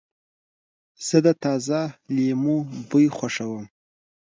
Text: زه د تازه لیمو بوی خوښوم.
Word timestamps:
زه 1.07 1.17
د 1.25 1.27
تازه 1.43 1.81
لیمو 2.15 2.57
بوی 2.89 3.05
خوښوم. 3.17 3.65